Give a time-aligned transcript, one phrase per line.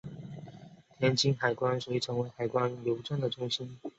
[0.97, 3.77] 天津海关遂成为海关邮政的中心。